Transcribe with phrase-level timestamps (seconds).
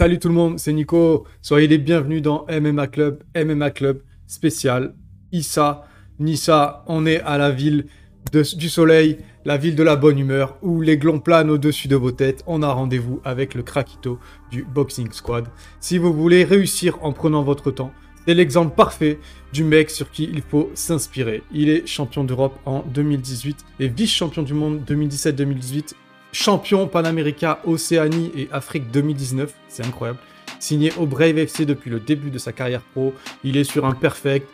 [0.00, 1.26] Salut tout le monde, c'est Nico.
[1.42, 4.94] Soyez les bienvenus dans MMA Club, MMA Club spécial
[5.30, 5.84] Issa,
[6.18, 6.84] Nissa.
[6.86, 7.84] On est à la ville
[8.32, 12.12] du soleil, la ville de la bonne humeur, où les glons planent au-dessus de vos
[12.12, 12.42] têtes.
[12.46, 14.18] On a rendez-vous avec le craquito
[14.50, 15.48] du Boxing Squad.
[15.80, 17.92] Si vous voulez réussir en prenant votre temps,
[18.26, 19.18] c'est l'exemple parfait
[19.52, 21.42] du mec sur qui il faut s'inspirer.
[21.52, 25.92] Il est champion d'Europe en 2018 et vice-champion du monde 2017-2018
[26.32, 29.52] champion panaméricain Océanie et Afrique 2019.
[29.68, 30.18] C'est incroyable.
[30.58, 33.14] Signé au Brave FC depuis le début de sa carrière pro.
[33.44, 34.48] Il est sur un perfect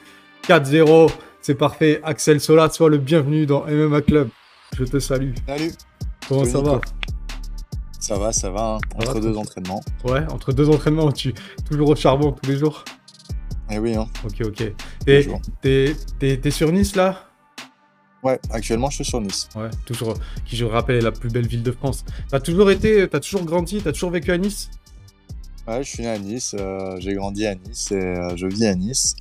[0.47, 1.11] 4-0.
[1.41, 2.01] C'est parfait.
[2.05, 4.29] Axel Sola, sois le bienvenu dans MMA Club.
[4.79, 5.33] Je te salue.
[5.47, 5.73] Salut.
[6.29, 6.81] Comment ça va?
[7.99, 8.75] Ça va, ça va.
[8.77, 8.79] Hein.
[8.97, 9.83] Entre deux entraînements.
[10.05, 11.35] Ouais, entre deux entraînements, tu
[11.69, 12.85] toujours au charbon tous les jours.
[13.71, 14.07] Eh oui, hein.
[14.25, 14.73] Ok, ok.
[15.61, 17.26] T'es sur Nice là?
[18.27, 19.49] Ouais, actuellement, je suis sur Nice.
[19.55, 22.05] Ouais, toujours, qui je rappelle est la plus belle ville de France.
[22.29, 24.69] T'as toujours été, t'as toujours grandi, t'as toujours vécu à Nice?
[25.69, 28.67] Ouais, je suis né à Nice, euh, j'ai grandi à Nice et euh, je vis
[28.67, 29.15] à Nice.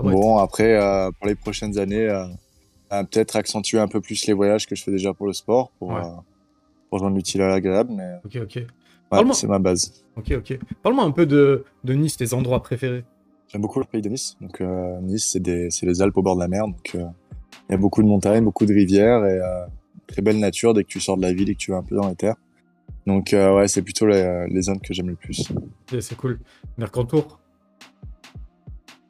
[0.00, 2.08] Ah bon, après, euh, pour les prochaines années,
[2.90, 5.96] peut-être accentuer un peu plus les voyages que je fais déjà pour le sport, pour,
[6.90, 7.92] pour joindre l'utile à l'agréable.
[7.92, 8.14] Mais...
[8.24, 9.34] Ok, ok.
[9.34, 10.02] c'est ma base.
[10.16, 10.58] Ok, ok.
[10.82, 13.04] Parle-moi un peu de, de Nice, tes endroits préférés.
[13.46, 14.36] J'aime beaucoup le pays de Nice.
[14.40, 14.60] Donc,
[15.02, 15.38] Nice,
[15.70, 16.66] c'est les Alpes au bord de la mer.
[16.66, 16.96] Donc,
[17.68, 19.66] il y a beaucoup de montagnes, beaucoup de rivières et euh,
[20.06, 21.82] très belle nature dès que tu sors de la ville et que tu vas un
[21.82, 22.36] peu dans les terres.
[23.06, 25.52] Donc euh, ouais, c'est plutôt les, les, zones que j'aime le plus.
[26.00, 26.38] c'est cool.
[26.78, 27.40] Mercantour?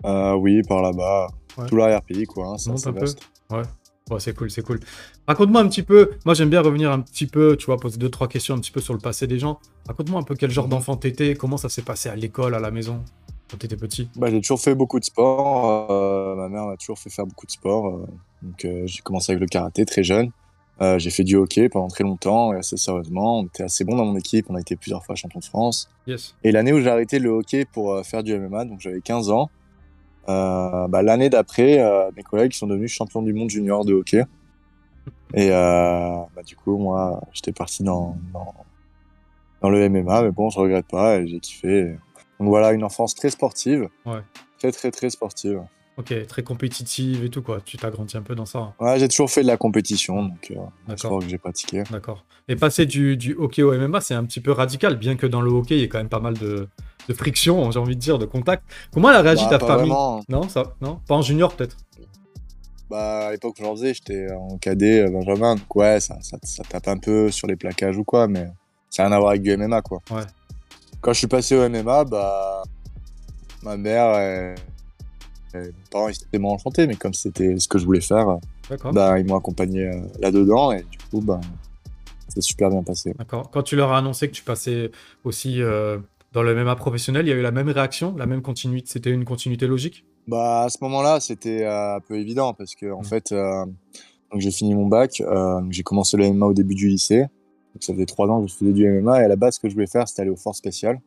[0.04, 1.28] Euh, Oui, par là-bas.
[1.68, 2.54] Tout l'arrière-pays, quoi.
[2.54, 3.06] Hein, c'est un peu.
[3.50, 3.62] Ouais.
[4.10, 4.80] Ouais, c'est cool, c'est cool.
[5.26, 8.10] Raconte-moi un petit peu, moi j'aime bien revenir un petit peu, tu vois, poser deux,
[8.10, 9.60] trois questions un petit peu sur le passé des gens.
[9.86, 10.72] Raconte-moi un peu quel genre mhm.
[10.72, 13.04] d'enfant t'étais, comment ça s'est passé à l'école, à la maison?
[13.52, 14.08] Quand t'étais petit?
[14.16, 15.88] Bah, J'ai toujours fait beaucoup de sport,
[16.36, 18.06] ma mère m'a toujours fait faire beaucoup de sport.
[18.42, 20.30] Donc euh, j'ai commencé avec le karaté très jeune.
[20.80, 23.40] Euh, j'ai fait du hockey pendant très longtemps et assez sérieusement.
[23.40, 24.46] On était assez bon dans mon équipe.
[24.48, 25.88] On a été plusieurs fois champion de France.
[26.42, 29.30] Et l'année où j'ai arrêté le hockey pour euh, faire du MMA, donc j'avais 15
[29.30, 29.50] ans,
[30.26, 31.78] bah, l'année d'après,
[32.16, 34.24] mes collègues sont devenus champions du monde junior de hockey.
[35.34, 38.54] Et bah, du coup, moi, j'étais parti dans, dans,
[39.60, 41.96] dans, le MMA, mais bon, je regrette pas et j'ai kiffé.
[42.42, 43.88] Donc voilà, une enfance très sportive.
[44.04, 44.18] Ouais.
[44.58, 45.62] Très, très, très sportive.
[45.96, 47.60] Ok, très compétitive et tout, quoi.
[47.64, 48.74] Tu t'as grandi un peu dans ça.
[48.80, 50.56] Ouais, j'ai toujours fait de la compétition, donc euh,
[50.88, 51.84] un sport que j'ai pratiqué.
[51.90, 52.24] D'accord.
[52.48, 55.40] Et passer du, du, hockey au MMA, c'est un petit peu radical, bien que dans
[55.40, 56.66] le hockey, il y ait quand même pas mal de,
[57.08, 58.64] de friction, j'ai envie de dire, de contact.
[58.92, 59.92] Comment elle a réagi bah, ta famille?
[60.28, 60.98] Non, ça, non?
[61.06, 61.76] Pas en junior, peut-être?
[62.90, 66.36] Bah, à l'époque où j'en faisais, j'étais en cadet, euh, Benjamin, donc ouais, ça, ça,
[66.42, 68.48] ça, tape un peu sur les plaquages ou quoi, mais
[68.90, 69.98] ça n'a rien à voir avec du MMA, quoi.
[70.10, 70.22] Ouais.
[71.02, 72.62] Quand je suis passé au MMA, bah,
[73.62, 74.54] ma mère, elle
[75.54, 78.38] mes parents étaient tellement enchantés, mais comme c'était ce que je voulais faire,
[78.92, 81.40] bah, ils m'ont accompagné euh, là-dedans et du coup, bah,
[82.28, 83.14] c'est super bien passé.
[83.18, 83.50] D'accord.
[83.50, 84.90] Quand tu leur as annoncé que tu passais
[85.24, 85.98] aussi euh,
[86.32, 89.10] dans le MMA professionnel, il y a eu la même réaction, la même continuité C'était
[89.10, 90.06] une continuité logique?
[90.26, 93.04] Bah, À ce moment-là, c'était euh, un peu évident parce que, en mmh.
[93.04, 93.34] fait,
[94.38, 95.22] j'ai fini mon bac,
[95.70, 97.26] j'ai commencé le MMA au début du lycée.
[97.74, 99.60] Donc, ça faisait trois ans que je faisais du MMA et à la base, ce
[99.60, 101.00] que je voulais faire, c'était aller au forces spéciales.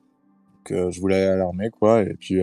[0.69, 2.01] Donc, je voulais aller à l'armée, quoi.
[2.01, 2.41] Et puis,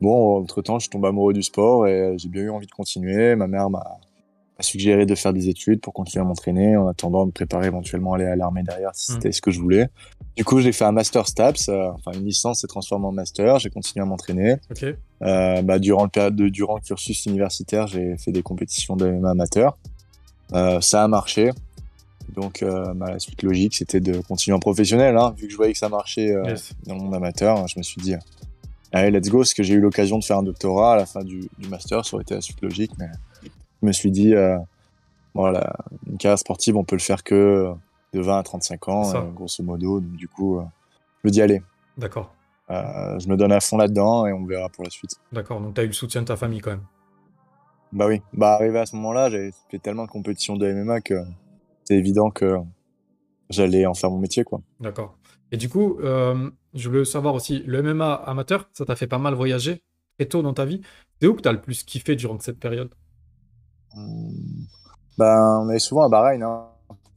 [0.00, 3.36] Bon, entre-temps, je tombe amoureux du sport et j'ai bien eu envie de continuer.
[3.36, 3.84] Ma mère m'a
[4.60, 8.12] suggéré de faire des études pour continuer à m'entraîner en attendant de me préparer éventuellement
[8.12, 9.14] à aller à l'armée derrière si mmh.
[9.14, 9.88] c'était ce que je voulais.
[10.36, 13.58] Du coup, j'ai fait un master STAPS, euh, enfin une licence s'est transformée en master.
[13.58, 14.56] J'ai continué à m'entraîner.
[15.22, 19.10] Euh, bah, durant le période de, durant le cursus universitaire, j'ai fait des compétitions de
[19.10, 19.78] MMA amateur.
[20.54, 21.50] Euh, ça a marché.
[22.34, 25.16] Donc, bah, la suite logique, c'était de continuer en professionnel.
[25.16, 25.34] Hein.
[25.36, 26.34] Vu que je voyais que ça marchait
[26.86, 28.14] dans le monde amateur, je me suis dit,
[28.92, 31.22] allez, let's go, parce que j'ai eu l'occasion de faire un doctorat à la fin
[31.22, 33.08] du, master, ça aurait été la suite logique, mais
[33.42, 34.58] je me suis dit, euh,
[35.34, 35.74] voilà,
[36.06, 37.72] une carrière sportive, on peut le faire que
[38.12, 40.64] de 20 à 35 ans, euh, grosso modo, donc du coup, euh,
[41.22, 41.62] je me dis, allez.
[41.96, 42.34] D'accord.
[42.68, 45.16] je me donne à fond là-dedans et on verra pour la suite.
[45.32, 46.84] D'accord, donc tu as eu le soutien de ta famille quand même.
[47.92, 51.24] Bah oui, bah arrivé à ce moment-là, j'avais fait tellement de compétitions de MMA que
[51.90, 52.56] c'est évident que
[53.48, 54.60] j'allais en faire mon métier, quoi.
[54.78, 55.18] D'accord.
[55.50, 59.18] Et du coup, euh, je voulais savoir aussi, le MMA amateur, ça t'a fait pas
[59.18, 59.82] mal voyager
[60.16, 60.82] très tôt dans ta vie.
[61.20, 62.94] C'est où que t'as le plus kiffé durant cette période?
[63.96, 64.30] Hmm.
[65.18, 66.44] ben, On est souvent à Bahreïn.
[66.44, 66.68] Hein.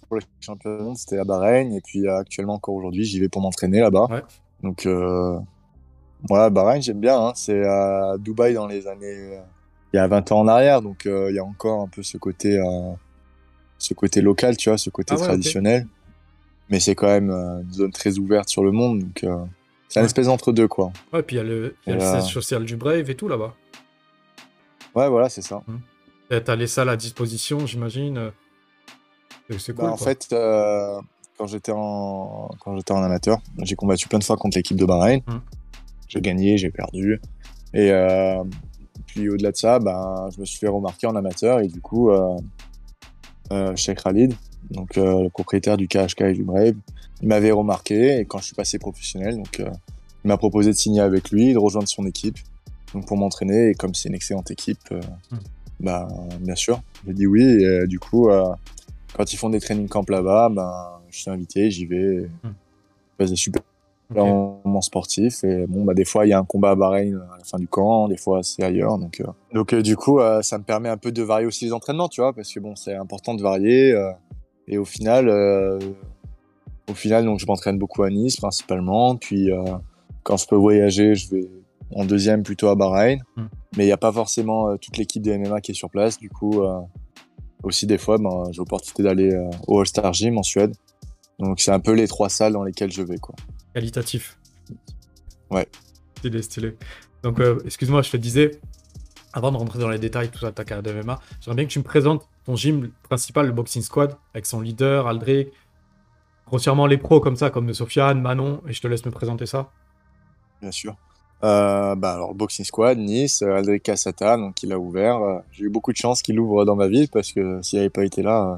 [0.08, 1.72] Pour le championnat, c'était à Bahreïn.
[1.72, 4.08] Et puis actuellement, encore aujourd'hui, j'y vais pour m'entraîner là-bas.
[4.64, 5.38] Donc, euh,
[6.32, 7.20] ouais, Bahreïn, j'aime bien.
[7.20, 7.34] Hein.
[7.36, 9.36] C'est à Dubaï dans les années.
[9.36, 9.42] Euh,
[9.94, 10.82] il y a 20 ans en arrière.
[10.82, 12.60] Donc, euh, il y a encore un peu ce côté,
[13.84, 15.88] ce côté local, tu vois, ce côté ah traditionnel
[16.70, 19.46] mais c'est quand même euh, une zone très ouverte sur le monde, donc euh,
[19.90, 20.92] c'est un espèce entre deux quoi.
[21.12, 23.54] Ouais, puis il y a le, siège social du Brave et tout là-bas.
[24.96, 25.62] Ouais, voilà, c'est ça.
[25.68, 25.82] Hum.
[26.32, 28.32] Et t'as les salles à disposition, j'imagine.
[29.60, 29.92] C'est bah, cool.
[29.92, 31.00] en fait, euh,
[31.38, 33.40] quand j'étais en, quand j'étais en amateur.
[33.60, 35.20] J'ai combattu plein de fois contre l'équipe de Bahreïn.
[35.28, 35.42] Mm.
[36.08, 37.20] J'ai gagné, j'ai perdu.
[37.74, 38.44] Et euh,
[39.08, 42.10] puis au-delà de ça, ben, je me suis fait remarquer en amateur et du coup,
[42.10, 42.38] euh, euh,
[43.76, 44.34] Sheikh Khalid,
[44.72, 46.76] donc euh, le propriétaire du KHK et du Brave,
[47.22, 49.70] il m'avait remarqué et quand je suis passé professionnel, donc euh,
[50.24, 52.38] il m'a proposé de signer avec lui, de rejoindre son équipe,
[52.94, 55.02] donc pour m'entraîner et comme c'est une excellente équipe, euh,
[55.32, 55.38] Mm.
[55.86, 56.08] ben,
[56.40, 57.44] bien sûr, j'ai dit oui.
[57.44, 58.54] Et euh, du coup, euh,
[59.16, 62.30] quand ils font des training camps là-bas, ben, je suis invité, j'y vais.
[62.44, 62.50] Mm.
[63.20, 63.60] C'est des
[64.14, 67.38] moment sportif et bon bah des fois il y a un combat à Bahreïn à
[67.38, 70.42] la fin du camp des fois c'est ailleurs donc euh, donc euh, du coup euh,
[70.42, 72.76] ça me permet un peu de varier aussi les entraînements tu vois parce que bon
[72.76, 74.12] c'est important de varier euh,
[74.68, 75.80] et au final euh,
[76.90, 79.64] au final donc je m'entraîne beaucoup à Nice principalement puis euh,
[80.24, 81.50] quand je peux voyager je vais
[81.96, 83.20] en deuxième plutôt à Bahreïn.
[83.36, 83.44] Mm.
[83.78, 86.18] mais il n'y a pas forcément euh, toute l'équipe de MMA qui est sur place
[86.18, 86.80] du coup euh,
[87.64, 90.76] aussi des fois ben, j'ai l'opportunité d'aller euh, au All Star Gym en Suède.
[91.40, 93.36] Donc c'est un peu les trois salles dans lesquelles je vais quoi
[93.74, 94.38] Qualitatif.
[95.50, 95.68] Ouais.
[96.18, 96.78] Stylé, stylé.
[97.24, 98.60] Donc, euh, excuse-moi, je te disais,
[99.34, 101.72] avant de rentrer dans les détails, tout ça, ta carrière de MMA, j'aimerais bien que
[101.72, 105.50] tu me présentes ton gym principal, le Boxing Squad, avec son leader, Aldric,
[106.48, 109.70] grossièrement les pros comme ça, comme Sofiane, Manon, et je te laisse me présenter ça.
[110.62, 110.96] Bien sûr.
[111.44, 115.42] Euh, bah alors Boxing Squad, Nice, euh, Aldric Cassata, donc il a ouvert.
[115.52, 118.06] J'ai eu beaucoup de chance qu'il ouvre dans ma ville parce que s'il n'avait pas
[118.06, 118.58] été là, euh,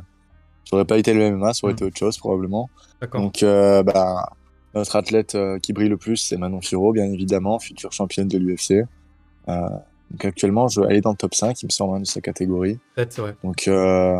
[0.69, 1.77] j'aurais pas été le MMA, ça aurait Mm.
[1.77, 2.69] été autre chose probablement.
[3.01, 3.21] D'accord.
[3.21, 4.29] Donc euh, bah,
[4.75, 8.37] notre athlète euh, qui brille le plus, c'est Manon Firo, bien évidemment, future championne de
[8.37, 8.85] l'UFC.
[9.47, 9.69] Euh,
[10.11, 12.21] donc actuellement, je, elle est dans le top 5, il me semble, hein, de sa
[12.21, 12.79] catégorie.
[12.95, 13.35] Peut-être, ouais.
[13.43, 14.19] Donc, euh,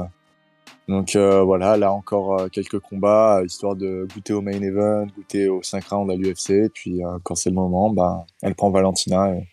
[0.88, 5.08] donc euh, voilà, là encore euh, quelques combats, euh, histoire de goûter au main event,
[5.16, 6.72] goûter aux 5 rounds à l'UFC.
[6.74, 9.48] Puis quand c'est le moment, ben, elle prend Valentina et,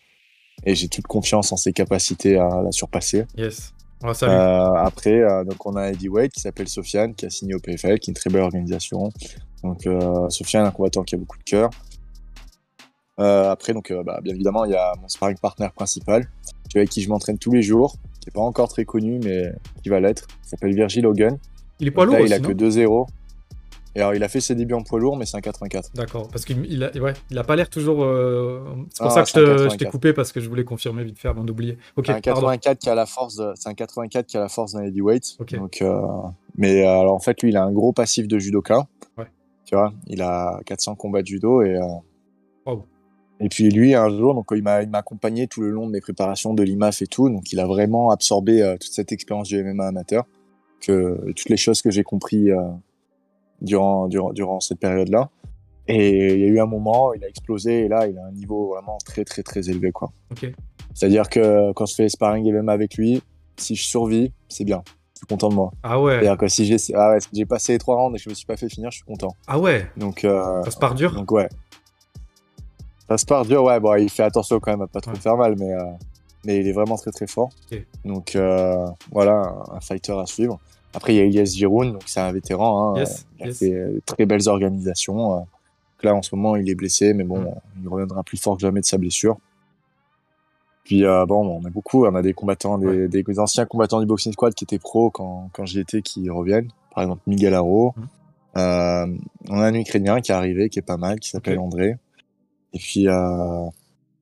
[0.65, 3.25] et j'ai toute confiance en ses capacités à la surpasser.
[3.35, 3.73] Yes.
[4.03, 8.09] Après, donc on a un heavyweight qui s'appelle Sofiane, qui a signé au PFL, qui
[8.09, 9.09] est une très belle organisation.
[9.63, 11.69] Donc euh, Sofiane, un combattant qui a beaucoup de cœur.
[13.19, 16.27] Euh, après, donc euh, bah, bien évidemment, il y a mon sparring partner principal,
[16.75, 19.51] avec qui je m'entraîne tous les jours, qui est pas encore très connu, mais
[19.83, 20.27] qui va l'être.
[20.45, 21.37] Il s'appelle Virgil Hogan.
[21.79, 23.07] il est poids lourd là, aussi, il a que 2-0.
[23.95, 25.91] Et alors, il a fait ses débuts en poids lourd, mais c'est un 84.
[25.93, 28.03] D'accord, parce qu'il il a, ouais, il a pas l'air toujours.
[28.03, 29.91] euh, C'est pour Ah, ça que je t'ai 84.
[29.91, 31.77] coupé parce que je voulais confirmer vite fait avant d'oublier.
[31.95, 32.41] Ok, C'est un pardon.
[32.47, 35.35] 84 qui a la force, de- c'est un 84 qui a la force d'un heavyweight.
[35.39, 35.53] Ok.
[35.53, 36.01] Donc, euh,
[36.57, 38.87] mais alors en fait, lui, il a un gros passif de judoka.
[39.15, 39.27] Ouais.
[39.65, 41.75] Tu vois, il a 400 combats de judo et.
[41.75, 41.85] euh,
[42.65, 42.85] Wow.
[43.39, 45.91] Et puis lui, un jour, donc il m'a, il m'a accompagné tout le long de
[45.91, 47.29] mes préparations de l'IMAF et tout.
[47.29, 50.23] Donc il a vraiment absorbé euh, toute cette expérience du MMA amateur,
[50.79, 52.61] que toutes les choses que j'ai compris euh,
[53.61, 55.29] durant, durant durant cette période-là.
[55.89, 58.31] Et il y a eu un moment, il a explosé et là, il a un
[58.31, 60.13] niveau vraiment très très très élevé quoi.
[60.93, 63.21] C'est-à-dire que quand je fais sparring MMA avec lui,
[63.57, 64.83] si je survis, c'est bien.
[65.23, 65.71] Suis content de moi.
[65.83, 68.17] Ah ouais, C'est-à-dire que si j'ai ah ouais, si j'ai passé les trois rounds et
[68.17, 69.33] que je me suis pas fait finir, je suis content.
[69.47, 71.13] ah ouais, Donc, euh, ça se part dur.
[71.15, 71.47] donc ouais.
[73.07, 73.79] Ça se part dur, ouais.
[73.79, 75.19] Bon, il fait attention quand même à pas trop Ouais.
[75.19, 75.83] faire mal, mais, euh,
[76.45, 77.49] mais il est vraiment très très fort.
[78.05, 80.59] Donc euh, voilà, un, fighter à suivre.
[80.93, 82.95] Après, il y a Elias Giroun, donc c'est un vétéran.
[82.95, 83.59] Hein, Yes, il a yes.
[83.59, 85.45] fait très belles organisations.
[86.03, 87.49] là, en ce moment, il est blessé, mais bon, Mm.
[87.83, 89.37] il reviendra plus fort que jamais de sa blessure.
[90.83, 94.05] Puis euh, bon, on a beaucoup, on a des combattants, des, des anciens combattants du
[94.05, 96.69] boxing squad qui étaient pros quand, quand j'y étais, qui reviennent.
[96.93, 97.93] Par exemple, Miguel Haro.
[97.95, 98.01] Mm.
[98.55, 99.07] Euh,
[99.49, 101.63] on a un Ukrainien qui est arrivé, qui est pas mal, qui s'appelle Ok.
[101.65, 101.95] André.
[102.73, 103.65] Et puis euh,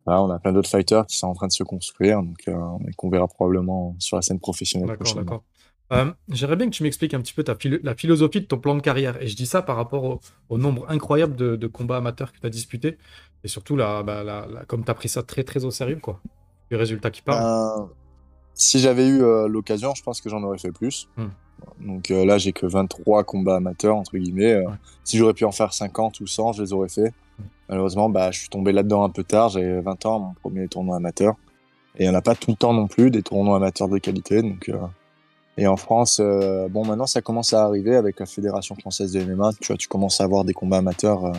[0.06, 2.54] voilà, on a plein d'autres fighters qui sont en train de se construire, donc euh,
[2.88, 5.24] et qu'on verra probablement sur la scène professionnelle D'accord, prochainement.
[5.26, 5.44] d'accord.
[5.94, 8.58] Euh, J'aimerais bien que tu m'expliques un petit peu ta philo- la philosophie de ton
[8.58, 9.22] plan de carrière.
[9.22, 12.40] Et je dis ça par rapport au, au nombre incroyable de, de combats amateurs que
[12.40, 12.98] tu as disputés.
[13.44, 16.22] Et surtout, la, bah, comme tu as pris ça très très au sérieux, quoi.
[16.72, 17.82] Les résultats qui parlent.
[17.82, 17.86] Euh,
[18.54, 21.10] si j'avais eu euh, l'occasion, je pense que j'en aurais fait plus.
[21.18, 21.28] Hmm.
[21.82, 24.56] Donc euh, là, j'ai que 23 combats amateurs, entre guillemets.
[24.56, 24.74] Ouais.
[25.04, 27.10] Si j'aurais pu en faire 50 ou 100, je les aurais fait.
[27.38, 27.44] Hmm.
[27.70, 29.50] Malheureusement, bah, je suis tombé là-dedans un peu tard.
[29.50, 31.36] J'avais 20 ans, mon premier tournoi amateur.
[31.98, 33.98] Et il n'y en a pas tout le temps non plus, des tournois amateurs de
[33.98, 34.42] qualité.
[34.42, 34.72] Donc,
[35.58, 39.52] Et en France, bon, maintenant, ça commence à arriver avec la Fédération française de MMA.
[39.60, 41.34] Tu vois, tu commences à avoir des combats amateurs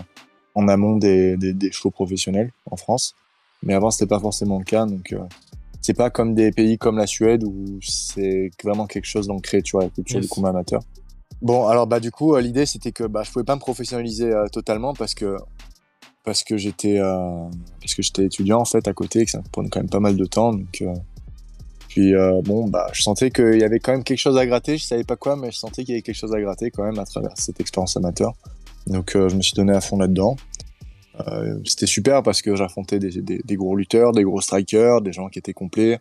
[0.54, 3.14] en amont des, des, des shows professionnels en France.
[3.62, 4.86] Mais avant, c'était pas forcément le cas.
[4.86, 5.18] Donc, euh,
[5.80, 9.72] c'est pas comme des pays comme la Suède où c'est vraiment quelque chose d'ancré, tu
[9.72, 10.26] vois, la culture Yes.
[10.26, 10.80] du combat amateur.
[11.40, 14.30] Bon, alors bah du coup, euh, l'idée c'était que bah je pouvais pas me professionnaliser
[14.32, 15.36] euh, totalement parce que
[16.22, 17.48] parce que j'étais euh,
[17.80, 19.88] parce que j'étais étudiant en fait à côté et que ça me prenait quand même
[19.90, 20.52] pas mal de temps.
[20.52, 20.94] Donc euh,
[21.88, 22.12] puis
[22.44, 24.78] bon bah je sentais qu'il y avait quand même quelque chose à gratter.
[24.78, 26.84] Je savais pas quoi, mais je sentais qu'il y avait quelque chose à gratter quand
[26.84, 28.34] même à travers cette expérience amateur.
[28.86, 30.36] Donc je me suis donné à fond là-dedans.
[31.20, 35.12] Euh, c'était super parce que j'affrontais des, des, des gros lutteurs, des gros strikers, des
[35.12, 36.00] gens qui étaient complets.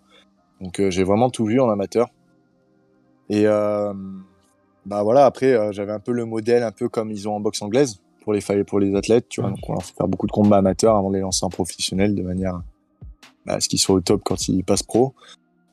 [0.62, 2.08] Donc euh, j'ai vraiment tout vu en amateur.
[3.30, 3.94] Et, euh,
[4.86, 7.40] bah voilà, après, euh, j'avais un peu le modèle, un peu comme ils ont en
[7.40, 9.50] boxe anglaise pour les pour les athlètes, tu vois.
[9.50, 12.16] Donc, on leur fait faire beaucoup de combats amateurs avant de les lancer en professionnel
[12.16, 12.62] de manière
[13.46, 15.14] bah, à ce qu'ils soient au top quand ils passent pro.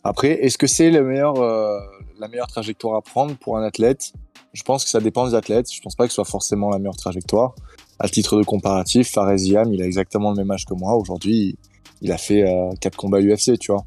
[0.04, 1.80] Après, est-ce que c'est euh,
[2.18, 4.12] la meilleure trajectoire à prendre pour un athlète?
[4.52, 5.72] Je pense que ça dépend des athlètes.
[5.72, 7.54] Je pense pas que ce soit forcément la meilleure trajectoire.
[7.98, 10.94] À titre de comparatif, Fares Yam, il a exactement le même âge que moi.
[10.94, 11.56] Aujourd'hui,
[12.00, 13.84] il a fait euh, 4 combats UFC, tu vois.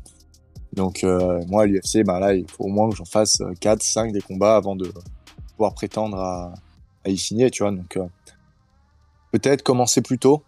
[0.74, 3.84] Donc euh, moi, l'UFC, bah, là, il faut au moins que j'en fasse 4, euh,
[3.84, 4.92] 5 des combats avant de
[5.56, 6.54] pouvoir prétendre à,
[7.06, 7.72] à y signer, tu vois.
[7.72, 7.98] Donc
[9.32, 10.44] peut-être commencer plus tôt.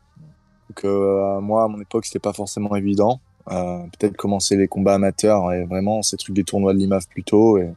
[0.83, 3.19] Euh, moi, à mon époque, c'était pas forcément évident.
[3.45, 7.57] Peut-être commencer les combats amateurs et vraiment ces trucs des tournois de l'IMAF plus tôt
[7.57, 7.69] et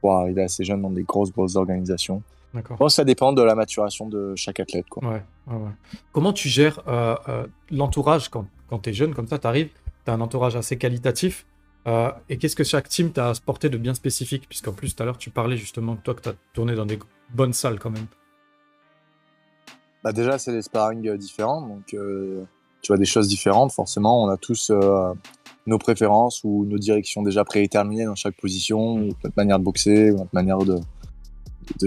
[0.00, 2.22] pouvoir arriver assez jeune dans des grosses, grosses organisations.
[2.54, 2.78] D'accord.
[2.78, 4.86] Bon, ça dépend de la maturation de chaque athlète.
[4.88, 5.06] Quoi.
[5.06, 5.70] Ouais, ouais, ouais.
[6.12, 9.70] Comment tu gères euh, euh, l'entourage quand, quand tu es jeune comme ça, tu arrives,
[10.04, 11.46] tu as un entourage assez qualitatif
[11.86, 14.48] euh, et qu'est-ce que chaque team t'a apporté de bien spécifique?
[14.48, 16.86] Puisqu'en plus, tout à l'heure, tu parlais justement que toi, que tu as tourné dans
[16.86, 16.98] des
[17.32, 18.06] bonnes salles quand même.
[20.02, 21.94] Bah déjà, c'est des sparring différents, donc
[22.82, 23.72] tu vois des choses différentes.
[23.72, 25.12] Forcément, on a tous euh,
[25.66, 30.34] nos préférences ou nos directions déjà prédéterminées dans chaque position, notre manière de boxer, notre
[30.34, 30.78] manière de,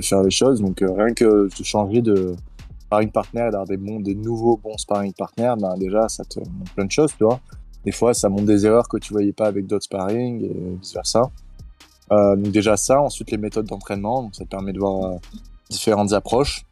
[0.01, 0.61] faire les choses.
[0.61, 2.35] Donc euh, rien que de changer de
[2.81, 6.91] sparring partner, d'avoir des nouveaux bons sparring partners, ben déjà ça te montre plein de
[6.91, 7.39] choses, tu vois.
[7.85, 10.93] Des fois, ça montre des erreurs que tu voyais pas avec d'autres sparring et vice
[10.93, 11.29] versa.
[12.11, 15.19] Euh, donc déjà ça, ensuite les méthodes d'entraînement, donc ça te permet de voir
[15.69, 16.65] différentes approches.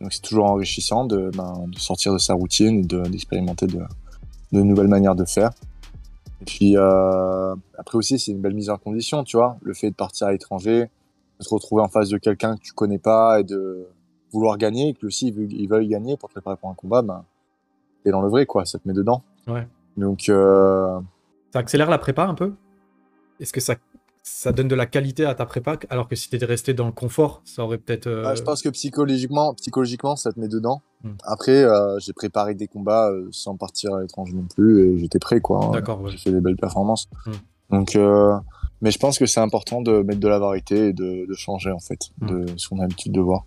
[0.00, 3.82] Donc c'est toujours enrichissant de, ben, de, sortir de sa routine, d'expérimenter de,
[4.52, 5.50] de, nouvelles manières de faire.
[6.40, 9.58] Et puis euh, après aussi, c'est une belle mise en condition, tu vois.
[9.62, 10.88] Le fait de partir à l'étranger,
[11.38, 13.86] de se retrouver en face de quelqu'un que tu connais pas et de
[14.32, 17.24] vouloir gagner, et que aussi il veut, gagner pour te préparer pour un combat, ben
[18.02, 18.64] t'es dans le vrai, quoi.
[18.64, 19.22] Ça te met dedans.
[19.46, 19.66] Ouais.
[19.96, 20.98] Donc euh...
[21.52, 22.54] ça accélère la prépa un peu?
[23.38, 23.74] Est-ce que ça
[24.32, 26.86] ça donne de la qualité à ta prépa, alors que si tu étais resté dans
[26.86, 28.06] le confort, ça aurait peut-être.
[28.06, 28.24] Euh...
[28.24, 30.82] Ah, je pense que psychologiquement, psychologiquement, ça te met dedans.
[31.02, 31.10] Hmm.
[31.24, 35.18] Après, euh, j'ai préparé des combats euh, sans partir à l'étranger non plus, et j'étais
[35.18, 35.70] prêt, quoi.
[35.72, 36.00] D'accord.
[36.00, 36.10] Ouais.
[36.12, 37.08] J'ai fait des belles performances.
[37.26, 37.76] Hmm.
[37.76, 38.34] Donc, euh,
[38.80, 41.70] mais je pense que c'est important de mettre de la variété et de, de changer,
[41.70, 42.26] en fait, hmm.
[42.26, 43.44] de ce qu'on a l'habitude de voir.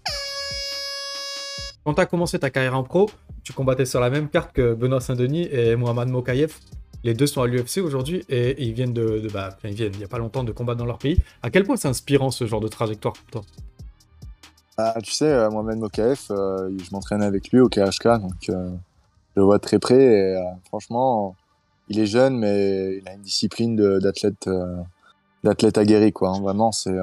[1.86, 3.10] Quand tu as commencé ta carrière en pro,
[3.44, 6.54] tu combattais sur la même carte que Benoît Saint-Denis et Mohamed Mokayev.
[7.04, 10.00] Les deux sont à l'UFC aujourd'hui et, ils viennent de, de bah, ils viennent il
[10.00, 11.20] n'y a pas longtemps de combattre dans leur pays.
[11.42, 13.52] À quel point c'est inspirant ce genre de trajectoire pour toi?
[14.78, 18.72] Ah, Tu sais, euh, Mohamed Mokaev, euh, je m'entraînais avec lui au KHK, donc euh,
[19.36, 20.36] je le vois très près.
[20.36, 21.36] Euh, franchement,
[21.90, 24.50] il est jeune, mais il a une discipline d'athlète
[25.44, 26.12] d'athlète aguerri.
[26.12, 26.30] Quoi.
[26.30, 26.42] Hein.
[26.42, 26.98] Vraiment, c'est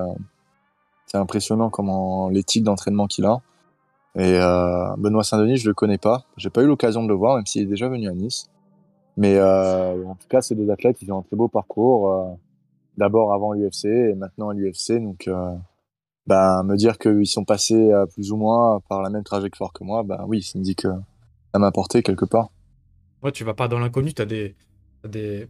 [1.07, 3.41] c'est impressionnant comment l'éthique d'entraînement qu'il a.
[4.17, 4.39] Et
[4.99, 6.25] Benoît Saint-Denis, je le connais pas.
[6.37, 8.49] J'ai pas eu l'occasion de le voir, même s'il est déjà venu à Nice.
[9.17, 12.13] Mais euh, en tout cas, ces deux athlètes, ils ont un très beau parcours.
[12.13, 12.35] Euh,
[12.97, 15.01] D'abord avant l'UFC et maintenant à l'UFC.
[15.01, 15.55] Donc, euh,
[16.27, 20.03] bah, me dire qu'ils sont passés plus ou moins par la même trajectoire que moi,
[20.03, 20.89] bah oui, ça me dit que
[21.53, 22.51] ça m'a apporté quelque part.
[23.23, 24.55] Ouais, tu vas pas dans l'inconnu, tu as des,
[25.09, 25.49] des,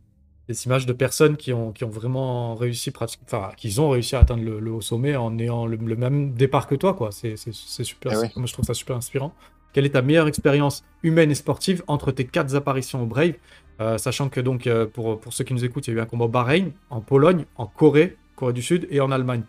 [0.48, 4.20] des, images de personnes qui ont, qui ont vraiment réussi, enfin, qui ont réussi à
[4.20, 7.10] atteindre le, le haut sommet en ayant le, le, même départ que toi, quoi.
[7.10, 9.32] C'est super, eh moi je trouve ça super inspirant.
[9.72, 13.34] Quelle est ta meilleure expérience humaine et sportive entre tes quatre apparitions au Brave
[13.80, 16.02] euh, Sachant que donc euh, pour, pour ceux qui nous écoutent, il y a eu
[16.02, 19.42] un combat au Bahreïn, en Pologne, en Corée, Corée du Sud et en Allemagne.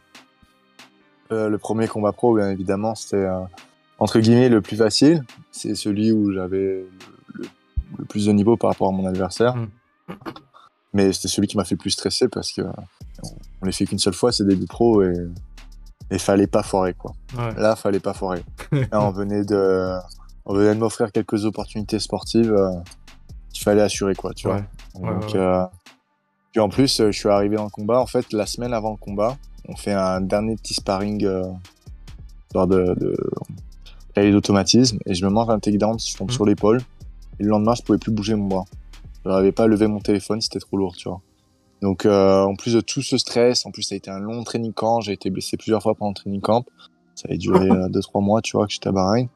[1.31, 3.27] Euh, le premier combat pro, bien évidemment, c'était
[3.99, 5.23] entre guillemets le plus facile.
[5.51, 6.85] C'est celui où j'avais
[7.33, 7.45] le,
[7.97, 9.55] le, plus de niveau par rapport à mon adversaire.
[9.55, 9.67] Mm.
[10.93, 12.61] Mais c'était celui qui m'a fait le plus stresser parce que
[13.61, 15.13] on les fait qu'une seule fois, c'est début pro et
[16.11, 17.13] et fallait pas foirer quoi.
[17.37, 17.55] Ouais.
[17.55, 18.43] Là, fallait pas foirer.
[18.71, 19.95] Là, on venait de,
[20.45, 22.53] on venait de m'offrir quelques opportunités sportives.
[22.53, 22.71] Euh,
[23.55, 24.63] il fallait assurer quoi, tu ouais.
[24.93, 25.13] vois.
[25.13, 25.65] Donc, euh,
[26.51, 27.99] puis en plus, je suis arrivé dans le combat.
[27.99, 29.37] En fait, la semaine avant le combat,
[29.67, 31.43] on fait un dernier petit sparring euh,
[32.53, 33.15] lors de, de
[34.31, 36.33] d'automatisme et je me mange un takedown, je tombe mmh.
[36.33, 36.81] sur l'épaule.
[37.39, 38.65] Et le lendemain, je pouvais plus bouger mon bras.
[39.23, 41.21] Je n'arrivais pas à lever mon téléphone, c'était trop lourd, tu vois.
[41.81, 44.43] Donc, euh, en plus de tout ce stress, en plus, ça a été un long
[44.43, 45.01] training camp.
[45.01, 46.65] J'ai été blessé plusieurs fois pendant le training camp.
[47.15, 49.27] Ça a duré 2-3 euh, mois, tu vois, que j'étais à Bahreïn.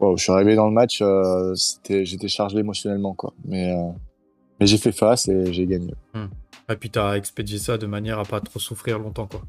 [0.00, 3.32] Wow, je suis arrivé dans le match, euh, j'étais chargé émotionnellement, quoi.
[3.44, 3.90] Mais, euh,
[4.58, 5.94] mais j'ai fait face et j'ai gagné.
[6.14, 6.28] Hum.
[6.68, 9.42] Et puis, tu as expédié ça de manière à pas trop souffrir longtemps, quoi.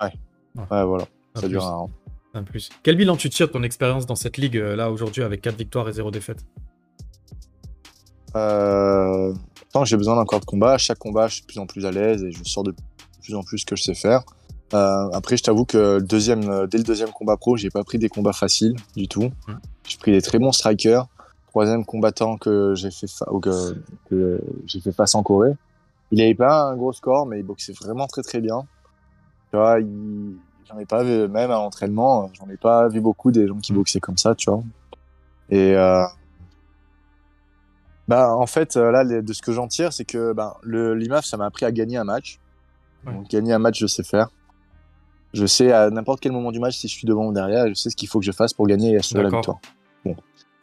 [0.00, 0.12] Ouais.
[0.56, 1.04] Ouais, ouais voilà.
[1.34, 1.48] Un ça plus.
[1.48, 1.90] dure un an.
[2.34, 2.70] Un plus.
[2.84, 5.88] Quel bilan tu tires de ton expérience dans cette ligue, là, aujourd'hui, avec 4 victoires
[5.88, 6.44] et 0 défaites
[8.36, 9.32] euh,
[9.74, 10.74] tant j'ai besoin d'un corps de combat.
[10.74, 12.74] À chaque combat, je suis de plus en plus à l'aise et je sors de
[13.22, 14.22] plus en plus ce que je sais faire.
[14.72, 17.84] Euh, après, je t'avoue que le deuxième, euh, dès le deuxième combat pro, j'ai pas
[17.84, 19.30] pris des combats faciles du tout.
[19.86, 21.06] J'ai pris des très bons strikers.
[21.48, 23.76] Troisième combattant que j'ai fait, fa que,
[24.08, 25.54] que j'ai fait face en Corée.
[26.10, 28.66] Il avait pas un gros score, mais il boxait vraiment très très bien.
[29.50, 30.36] Tu vois, il,
[30.68, 33.72] j'en ai pas vu, même à l'entraînement, j'en ai pas vu beaucoup des gens qui
[33.72, 34.62] boxaient comme ça, tu vois.
[35.50, 36.04] Et euh,
[38.08, 40.94] bah, en fait, euh, là, les- de ce que j'en tire, c'est que bah, le
[40.94, 42.38] l'IMAF, ça m'a appris à gagner un match.
[43.06, 43.12] Ouais.
[43.12, 44.28] Donc, gagner un match, je sais faire.
[45.32, 47.74] Je sais à n'importe quel moment du match, si je suis devant ou derrière, je
[47.74, 49.58] sais ce qu'il faut que je fasse pour gagner et assurer la victoire.
[50.04, 50.16] Bon.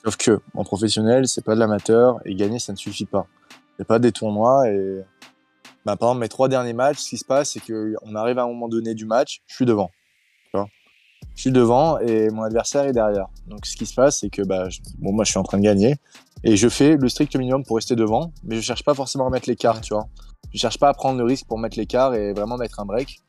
[0.04, 3.28] Sauf que, en professionnel, c'est pas de l'amateur et gagner, ça ne suffit pas.
[3.78, 5.02] C'est pas des tournois et,
[5.86, 8.44] bah, par exemple, mes trois derniers matchs, ce qui se passe, c'est qu'on arrive à
[8.44, 9.92] un moment donné du match, je suis devant.
[10.46, 10.68] Tu vois?
[11.36, 13.28] Je suis devant et mon adversaire est derrière.
[13.48, 15.58] Donc, ce qui se passe, c'est que, bah, je- bon, moi, je suis en train
[15.58, 15.98] de gagner
[16.44, 19.30] et je fais le strict minimum pour rester devant, mais je cherche pas forcément à
[19.30, 19.82] mettre l'écart, Ouais.
[19.82, 20.08] tu vois.
[20.54, 23.20] Je cherche pas à prendre le risque pour mettre l'écart et vraiment mettre un break.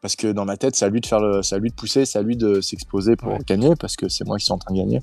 [0.00, 1.74] Parce que dans ma tête, c'est à lui de faire le, c'est à lui de
[1.74, 3.38] pousser, c'est à lui de s'exposer pour Ouais.
[3.46, 5.00] gagner, parce que c'est moi qui suis en train de gagner.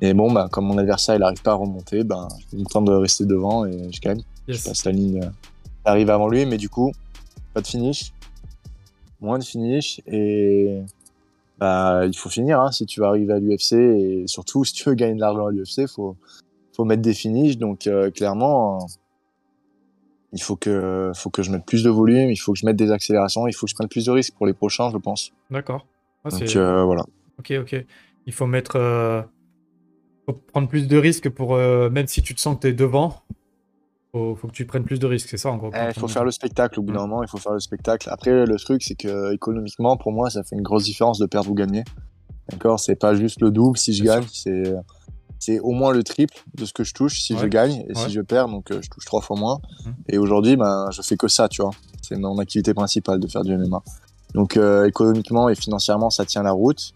[0.00, 2.92] Et bon, bah, comme mon adversaire, il arrive pas à remonter, ben, je tente de
[2.92, 4.22] rester devant et je gagne.
[4.48, 4.58] Yes.
[4.58, 5.28] Je passe la ligne, euh,
[5.86, 6.92] j'arrive avant lui, mais du coup,
[7.54, 8.12] pas de finish,
[9.20, 10.80] moins de finish, et
[11.58, 14.88] bah, il faut finir, hein, si tu veux arriver à l'UFC, et surtout, si tu
[14.88, 16.16] veux gagner de l'argent à l'UFC, faut,
[16.74, 18.86] faut mettre des finishes, donc euh, clairement,
[20.32, 22.76] il faut que, faut que je mette plus de volume, il faut que je mette
[22.76, 25.32] des accélérations, il faut que je prenne plus de risques pour les prochains, je pense.
[25.50, 25.86] D'accord.
[26.24, 27.04] Ah, Donc euh, voilà.
[27.38, 27.84] Ok, ok.
[28.26, 28.76] Il faut mettre.
[28.76, 29.22] euh,
[30.26, 31.56] faut prendre plus de risques pour.
[31.56, 33.22] même si tu te sens que tu es devant,
[34.12, 35.70] faut, faut que tu prennes plus de risques, c'est ça en gros.
[35.74, 38.08] Eh, Il faut faire le spectacle au bout d'un moment, il faut faire le spectacle.
[38.10, 41.50] Après, le truc, c'est que économiquement, pour moi, ça fait une grosse différence de perdre
[41.50, 41.84] ou gagner.
[42.50, 44.74] D'accord C'est pas juste le double si je gagne, c'est
[45.38, 47.40] c'est au moins le triple de ce que je touche si Ouais.
[47.42, 47.94] je gagne et Ouais.
[48.06, 49.58] si je perds, donc euh, je touche trois fois moins.
[49.84, 49.94] Mhm.
[50.08, 51.72] Et aujourd'hui, ben, je fais que ça, tu vois.
[52.02, 53.82] C'est mon activité principale de faire du MMA.
[54.34, 56.92] Donc euh, économiquement et financièrement, ça tient la route.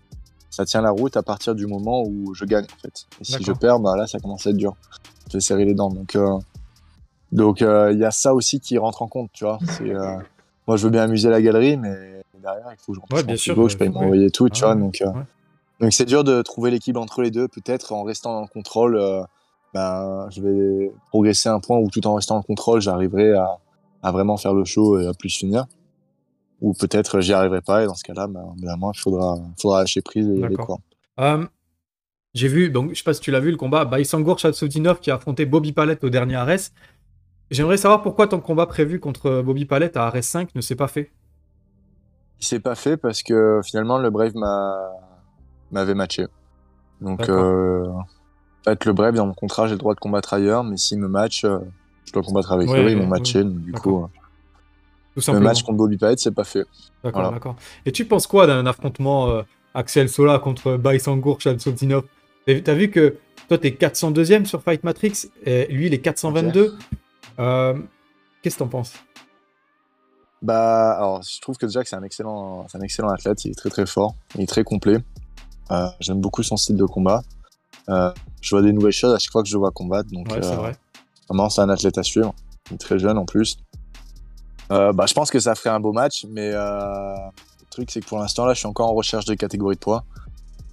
[0.50, 3.06] Ça tient la route à partir du moment où je gagne, en fait.
[3.20, 4.74] Et si je perds, ben, là, ça commence à être dur.
[5.28, 5.90] Je vais serrer les dents.
[5.90, 6.38] Donc, euh,
[7.32, 9.58] donc il y a ça aussi qui rentre en compte, tu vois.
[10.66, 13.22] Moi, je veux bien amuser la galerie, mais derrière, il faut que je rentre Ouais,
[13.22, 14.74] bien sûr, je paye mon loyer et tout, tu Ah vois.
[14.76, 15.02] Donc.
[15.80, 17.48] Donc c'est dur de trouver l'équilibre entre les deux.
[17.48, 19.22] Peut-être en restant dans le contrôle, euh,
[19.74, 23.34] ben, je vais progresser à un point où tout en restant dans le contrôle, j'arriverai
[23.34, 23.58] à,
[24.02, 25.66] à vraiment faire le show et à plus finir.
[26.60, 30.02] Ou peut-être j'y arriverai pas et dans ce cas-là, ben, évidemment, il faudra, faudra lâcher
[30.02, 30.78] prise et aller, quoi.
[31.20, 31.46] Euh,
[32.34, 35.10] J'ai vu, donc je sais pas si tu l'as vu, le combat Baïsangour Chatsoutinov qui
[35.10, 36.70] a affronté Bobby Palette au dernier Ares.
[37.50, 40.88] J'aimerais savoir pourquoi ton combat prévu contre Bobby Palette à Ares 5 ne s'est pas
[40.88, 41.12] fait?
[42.40, 44.76] Il s'est pas fait parce que finalement le Brave m'a
[45.70, 46.26] m'avait matché.
[47.00, 48.04] Donc euh, en
[48.64, 51.06] fait le Brave dans mon contrat j'ai le droit de combattre ailleurs mais s'il me
[51.08, 51.58] match euh,
[52.06, 54.08] je dois combattre avec Ouais, eux, ils m'ont matché donc du coup euh,
[55.32, 56.64] le match contre Bobby Payet c'est pas fait.
[57.04, 57.30] D'accord, voilà.
[57.30, 57.56] d'accord.
[57.86, 59.42] Et tu penses quoi d'un affrontement euh,
[59.74, 62.04] Axel Sola contre Baïsangour Chatsoutinov
[62.46, 63.16] T'as vu que
[63.48, 66.76] toi t'es 402ème sur Fight Matrix et lui il est 422.
[67.38, 67.74] Euh,
[68.42, 68.94] Qu'est-ce que t'en penses?
[70.40, 73.54] Bah alors je trouve que que c'est un excellent c'est un excellent athlète, il est
[73.54, 74.98] très très fort, il est très complet.
[75.70, 77.22] Euh, j'aime beaucoup son style de combat.
[77.88, 80.42] Euh, je vois des nouvelles choses à chaque fois que je vois combattre donc Ouais,
[80.42, 80.76] c'est euh, vrai.
[81.28, 82.34] Vraiment, c'est un athlète à suivre.
[82.70, 83.58] Il est très jeune en plus.
[84.68, 87.30] Bah, je pense que ça ferait un beau match, mais le
[87.70, 90.04] truc, c'est que pour l'instant, là, je suis encore en recherche de catégorie de poids.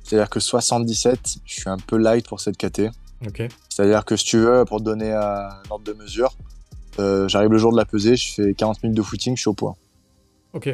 [0.04, 2.90] C'est-à-dire que 77, je suis un peu light pour cette caté.
[3.26, 3.44] Ok.
[3.70, 6.36] C'est-à-dire que si tu veux, pour te donner un ordre de mesure,
[6.98, 9.54] j'arrive le jour de la pesée, je fais 40 minutes de footing, je suis au
[9.54, 9.78] poids.
[10.54, 10.70] Ok.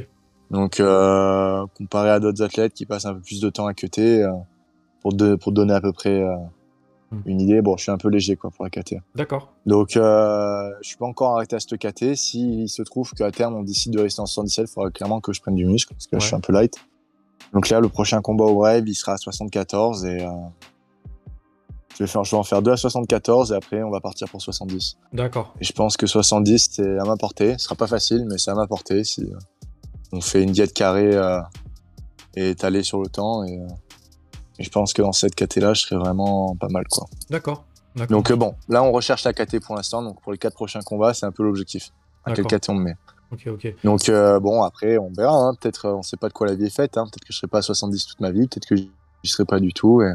[0.52, 4.24] Donc, euh, comparé à d'autres athlètes qui passent un peu plus de temps à cutter,
[4.24, 4.32] euh,
[5.02, 6.36] pour, pour donner à peu près euh,
[7.12, 7.20] Hmm.
[7.26, 9.02] une idée, bon, je suis un peu léger quoi, pour la caté.
[9.16, 9.52] D'accord.
[9.66, 12.16] Donc, je suis pas encore arrêté à cette KT.
[12.16, 15.34] S'il se trouve qu'à terme, on décide de rester en 77, il faudra clairement que
[15.34, 16.76] je prenne du muscle, parce que là, je suis un peu light.
[17.54, 20.20] Donc là, le prochain combat au Brave, il sera à 74, et
[21.96, 24.30] je, vais faire, je vais en faire deux à 74, et après, on va partir
[24.30, 24.98] pour 70.
[25.12, 25.54] D'accord.
[25.60, 27.58] Et je pense que 70, c'est à ma portée.
[27.58, 29.30] Ce sera pas facile, mais c'est à ma portée si
[30.12, 31.40] on fait une diète carrée euh,
[32.36, 33.44] et étalée sur le temps.
[33.44, 33.68] Et, euh,
[34.60, 37.08] et je pense que dans cette KT-là, je serai vraiment pas mal, quoi.
[37.30, 37.66] D'accord.
[38.10, 40.82] Donc euh, bon, là on recherche la KT pour l'instant, donc pour les quatre prochains
[40.82, 41.92] combats, c'est un peu l'objectif.
[42.24, 42.60] À quel D'accord.
[42.60, 42.96] KT on me met.
[43.32, 43.76] Ok, ok.
[43.84, 45.54] Donc euh, bon, après on verra, hein.
[45.60, 47.06] peut-être euh, on sait pas de quoi la vie est faite, hein.
[47.06, 48.90] peut-être que je serai pas à 70 toute ma vie, peut-être que j'y
[49.26, 50.14] serai pas du tout, et,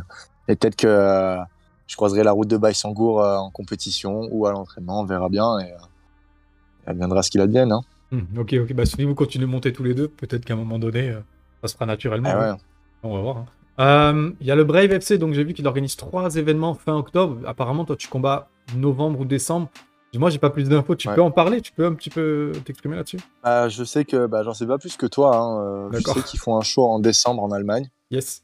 [0.49, 1.39] et peut-être que euh,
[1.87, 5.73] je croiserai la route de Baïsangour en compétition ou à l'entraînement, on verra bien, et
[5.73, 7.73] euh, il viendra ce qu'il advienne.
[7.73, 7.83] Hein.
[8.12, 8.73] Hmm, ok, ok.
[8.75, 11.21] Bah, si vous continuez de monter tous les deux, peut-être qu'à un moment donné, euh,
[11.62, 12.31] ça se fera naturellement.
[12.33, 12.53] Ah hein.
[12.55, 12.59] ouais.
[13.03, 13.37] On va voir.
[13.38, 13.47] hein.
[13.79, 16.95] Euh, Il y a le Brave FC, donc j'ai vu qu'il organise trois événements fin
[16.95, 17.38] octobre.
[17.47, 19.69] Apparemment, toi, tu combats novembre ou décembre.
[20.14, 20.95] Moi, j'ai pas plus d'infos.
[20.95, 21.14] Tu Ouais.
[21.14, 21.61] peux en parler?
[21.61, 23.19] Tu peux un petit peu t'exprimer là-dessus?
[23.45, 25.37] Bah, je sais que bah, j'en sais pas plus que toi.
[25.37, 25.61] Hein.
[25.61, 27.90] euh, Je sais qu'ils font un show en décembre en Allemagne.
[28.11, 28.42] Yes.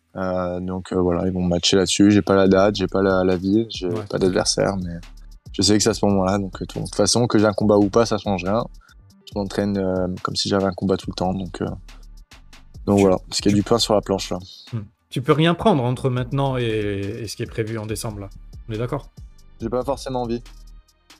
[0.60, 2.10] Donc voilà, ils vont matcher là-dessus.
[2.10, 4.04] J'ai pas la date, j'ai pas la, la ville, j'ai Ouais.
[4.10, 4.96] pas d'adversaire, mais
[5.52, 6.36] je sais que c'est à ce moment-là.
[6.38, 8.64] Donc de toute façon, que j'ai un combat ou pas, ça change rien.
[9.32, 11.32] Je m'entraîne euh, comme si j'avais un combat tout le temps.
[11.32, 11.66] Donc, euh,
[12.86, 14.38] Donc voilà, parce qu'il y a du pain sur la planche là.
[14.72, 14.80] Hmm.
[15.08, 18.30] Tu peux rien prendre entre maintenant et, et ce qui est prévu en décembre là.
[18.68, 19.10] On est d'accord?
[19.60, 20.42] J'ai pas forcément envie.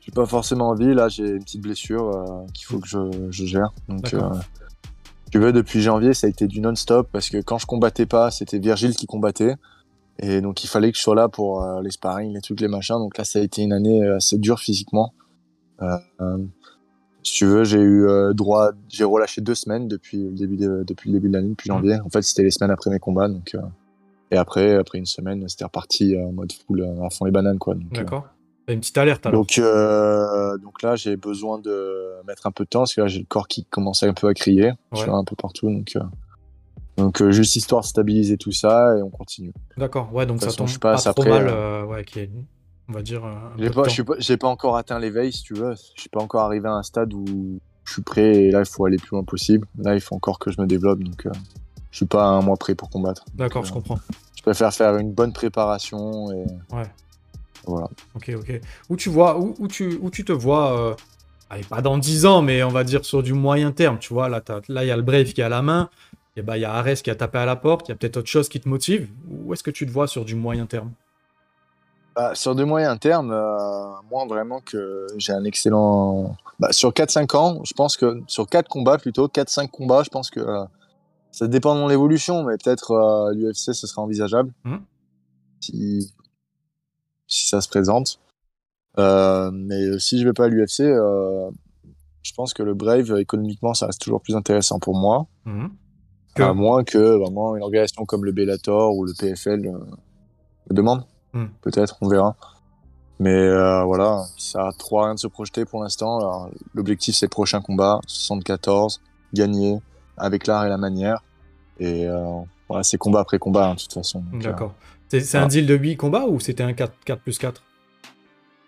[0.01, 0.93] J'ai pas forcément envie.
[0.93, 3.73] Là, j'ai une petite blessure euh, qu'il faut que je, je gère.
[3.87, 4.13] Donc,
[5.31, 8.29] tu veux, depuis janvier, ça a été du non-stop parce que quand je combattais pas,
[8.29, 9.55] c'était Virgile qui combattait.
[10.19, 12.97] Et donc, il fallait que je sois là pour les sparring, les trucs, les machins.
[12.97, 15.13] Donc là, ça a été une année assez dure physiquement.
[15.81, 16.37] Euh,
[17.23, 20.83] si tu veux, j'ai eu euh, droit, j'ai relâché deux semaines depuis le début de,
[20.85, 21.97] depuis le début de l'année, depuis janvier.
[22.05, 23.27] En fait, c'était les semaines après mes combats.
[23.29, 23.61] Donc, euh,
[24.31, 27.59] et après, après une semaine, c'était reparti euh, en mode full à fond les bananes,
[27.59, 27.75] quoi.
[27.75, 28.25] Euh, D'accord.
[28.67, 29.41] Une petite alerte alors.
[29.41, 29.59] donc,
[30.61, 33.25] donc là, j'ai besoin de mettre un peu de temps parce que là, j'ai le
[33.25, 34.71] corps qui commence un peu à crier.
[34.93, 35.03] Je Ouais.
[35.03, 35.69] suis un peu partout.
[35.69, 35.97] Donc,
[36.95, 39.51] donc juste histoire de stabiliser tout ça et on continue.
[39.77, 40.13] D'accord.
[40.13, 41.85] Ouais, donc De ça façon, tombe je pas passe trop après, mal.
[41.87, 42.29] ouais, qui est,
[42.89, 43.23] on va dire.
[43.25, 45.73] euh, J'ai pas, pas, j'ai pas encore atteint l'éveil, si tu veux.
[45.95, 48.65] Je suis pas encore arrivé à un stade où je suis prêt et là, il
[48.65, 49.67] faut aller le plus loin possible.
[49.77, 50.99] Là, il faut encore que je me développe.
[51.03, 51.31] Donc, euh,
[51.91, 53.25] je suis pas un mois prêt pour combattre.
[53.35, 53.99] D'accord, je euh, comprends.
[54.35, 56.83] Je préfère faire une bonne préparation et Ouais.
[57.65, 57.87] voilà.
[58.15, 58.61] Ok, ok.
[58.89, 60.95] Où tu vois, où, où tu, où tu te vois, euh,
[61.49, 64.27] allez, pas dans 10 ans, mais on va dire sur du moyen terme, tu vois,
[64.27, 65.89] là, il y a le Brave qui est à la main,
[66.35, 67.95] et bah, il y a Ares qui a tapé à la porte, il y a
[67.95, 69.07] peut-être autre chose qui te motive.
[69.29, 70.91] Où est-ce que tu te vois sur du moyen terme?
[72.15, 76.35] Bah, sur de moyen terme, euh, moi vraiment que j'ai un excellent.
[76.59, 80.29] Bah, sur 4-5 ans, je pense que sur 4 combats plutôt, 4-5 combats, je pense
[80.29, 80.63] que euh,
[81.31, 84.81] ça dépend de mon évolution, mais peut-être euh, l'UFC ce sera envisageable Mhm.
[85.59, 86.13] si,
[87.27, 88.19] si ça se présente.
[88.99, 91.49] Euh, mais si je vais pas à l'UFC, euh,
[92.21, 95.25] je pense que le Brave économiquement ça reste toujours plus intéressant pour moi.
[96.35, 101.05] Que- à moins que vraiment une organisation comme le Bellator ou le PFL me demande.
[101.33, 101.45] Hmm.
[101.61, 102.35] Peut-être, on verra.
[103.19, 106.49] Mais euh, voilà, ça a trop rien de se projeter pour l'instant.
[106.73, 109.01] L'objectif, c'est le prochain combat, 74,
[109.33, 109.79] gagner
[110.17, 111.23] avec l'art et la manière.
[111.79, 114.23] Et euh, voilà, c'est combat après combat, hein, de toute façon.
[114.31, 114.73] Donc, euh, D'accord.
[115.09, 115.51] C'est c'est un voilà.
[115.51, 117.61] deal de 8 combats ou c'était un 4, 4 plus 4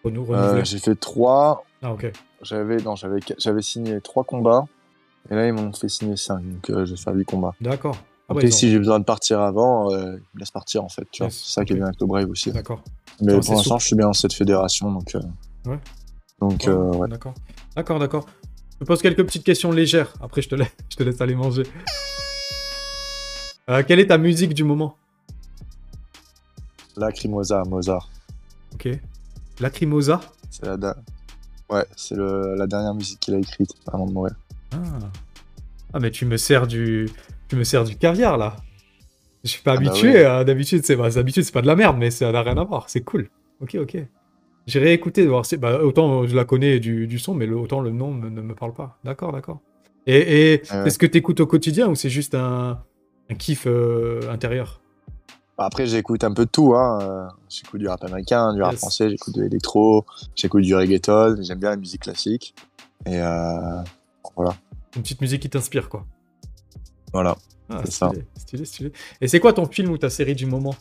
[0.03, 1.65] Renou- euh, j'ai fait trois.
[1.81, 2.11] Ah, ok.
[2.43, 4.65] J'avais signé trois combats.
[5.31, 6.43] Et là, ils m'ont fait signer cinq.
[6.43, 7.55] Donc, je vais faire huit combats.
[7.59, 7.97] D'accord.
[8.29, 11.07] Ouais, Après, si j'ai besoin de partir avant, euh, ils me laissent partir, en fait.
[11.19, 12.51] Yes, C'est ça qui est bien avec le Brave aussi.
[12.51, 12.81] D'accord.
[13.21, 14.91] Mais pour l'instant, je suis bien dans cette fédération.
[14.91, 15.19] Donc, euh,
[15.69, 15.79] Ouais.
[16.39, 17.07] donc Ouais, euh, ouais.
[17.07, 17.35] D'accord.
[17.75, 18.25] D'accord, d'accord.
[18.73, 20.11] Je te pose quelques petites questions légères.
[20.21, 21.63] Après, je te laisse, je te laisse aller manger.
[23.87, 24.95] Quelle est ta musique du moment?
[26.97, 28.09] Lacrimosa, Mozart.
[28.73, 28.89] Ok.
[29.59, 30.21] Lacrimosa?
[30.49, 30.97] C'est la, da-
[31.69, 34.33] ouais, c'est la dernière musique qu'il a écrite avant de mourir.
[34.73, 34.77] ah.
[35.93, 37.09] Ah, mais tu me sers du,
[37.47, 38.55] tu me sers du caviar là.
[39.43, 40.25] Je suis pas Ah bah habitué.
[40.25, 40.43] hein.
[40.43, 42.89] D'habitude, c'est bah, d'habitude c'est pas de la merde, mais ça n'a rien à voir.
[42.89, 43.29] C'est cool.
[43.61, 43.97] Ok, ok.
[44.67, 45.27] J'ai réécouté.
[45.27, 45.45] voir.
[45.45, 48.29] c'est- Bah, autant je la connais du, du son, mais le- autant le nom me-
[48.29, 48.97] ne me parle pas.
[49.03, 49.59] D'accord, d'accord.
[50.07, 50.87] Et, et Ah ouais.
[50.87, 52.79] est-ce que tu écoutes au quotidien ou c'est juste un,
[53.29, 54.81] un kiff euh, intérieur?
[55.57, 56.73] Après, j'écoute un peu de tout.
[56.75, 56.99] Hein.
[57.01, 58.79] euh, J'écoute du rap américain, du rap Yes.
[58.81, 60.05] français, j'écoute de l'électro,
[60.35, 62.55] j'écoute du reggaeton, j'aime bien la musique classique.
[63.05, 63.81] Et euh,
[64.35, 64.55] voilà.
[64.95, 66.05] Une petite musique qui t'inspire, quoi.
[67.15, 67.37] Voilà.
[67.69, 68.09] Ah, C'est ça.
[68.09, 68.91] stylé, stylé, stylé.
[69.21, 70.75] Et c'est quoi ton film ou ta série du moment?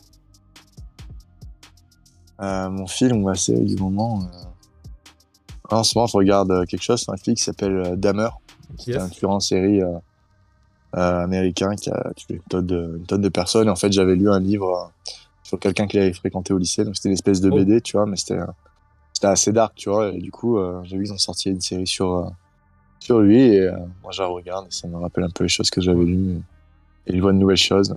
[2.41, 4.21] Euh, mon film ou ma série du moment.
[4.23, 8.29] euh, En ce moment, je regarde euh, quelque chose sur Netflix qui s'appelle Dahmer.
[8.77, 9.01] C'est Yes.
[9.03, 9.97] un tueur en série euh,
[10.93, 13.67] américain qui a tué une tonne de, une tonne de personnes.
[13.67, 14.91] Et en fait, j'avais lu un livre
[15.43, 16.83] sur quelqu'un qui avait fréquenté au lycée.
[16.83, 17.55] Donc, c'était une espèce de Oh.
[17.55, 18.39] BD, tu vois, mais c'était
[19.23, 20.09] assez dark, tu vois.
[20.09, 22.31] Et du coup, j'ai vu qu'ils ont sorti une série sur,
[23.05, 23.41] sur lui.
[23.41, 25.81] Et euh, moi, je la regarde et ça me rappelle un peu les choses que
[25.81, 26.41] j'avais lues.
[27.07, 27.95] Et je vois de nouvelles choses.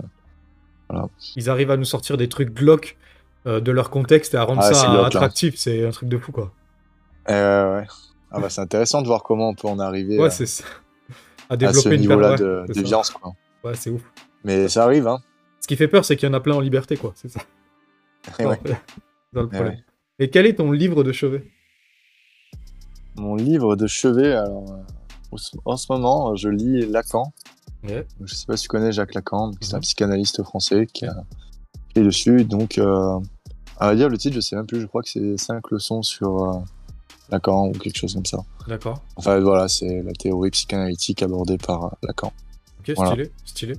[1.35, 2.97] Ils arrivent à nous sortir des trucs glauques
[3.45, 5.55] euh, de leur contexte et à rendre Ah, ça glauque, attractif.
[5.57, 6.51] C'est un truc de fou, quoi.
[7.29, 7.87] Euh, ouais.
[8.31, 10.63] Ah bah, c'est intéressant de voir comment on peut en arriver Ouais, à, ça.
[11.49, 13.09] À à ce développer une niveau-là de, ouais, violence.
[13.09, 13.33] Quoi.
[13.63, 14.01] Ouais, c'est ouf.
[14.43, 15.19] Mais ça arrive, hein.
[15.59, 17.13] Ce qui fait peur, c'est qu'il y en a plein en liberté, quoi.
[17.15, 17.41] C'est ça.
[18.39, 18.59] Et Non, ouais.
[18.65, 18.79] c'est ça
[19.33, 19.83] le Eh ouais.
[20.19, 21.43] Et quel est ton livre de chevet?
[23.15, 24.81] Mon livre de chevet, alors, euh,
[25.31, 27.31] en ce- en ce moment, je lis Lacan.
[27.83, 28.05] Ouais.
[28.23, 29.81] Je sais pas si tu connais Jacques Lacan, c'est un Mhm.
[29.83, 31.15] psychanalyste français qui, a,
[31.95, 32.43] est dessus.
[32.45, 33.19] Donc, euh,
[33.77, 36.01] à vrai dire, le titre, je sais même plus, je crois que c'est 5 leçons
[36.01, 36.59] sur euh,
[37.29, 38.39] Lacan ou quelque chose comme ça.
[38.67, 39.01] D'accord.
[39.15, 42.33] Enfin, voilà, c'est la théorie psychanalytique abordée par euh, Lacan.
[42.79, 43.11] Ok, Voilà.
[43.11, 43.73] stylé, stylé.